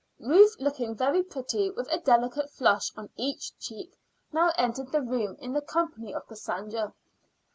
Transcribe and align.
Ruth, 0.19 0.55
looking 0.59 0.95
very 0.95 1.21
pretty, 1.21 1.69
with 1.69 1.87
a 1.91 1.99
delicate 1.99 2.49
flush 2.49 2.91
on 2.97 3.11
each 3.17 3.55
cheek, 3.59 3.93
now 4.33 4.51
entered 4.57 4.91
the 4.91 5.03
room 5.03 5.37
in 5.39 5.53
the 5.53 5.61
company 5.61 6.11
of 6.11 6.27
Cassandra. 6.27 6.95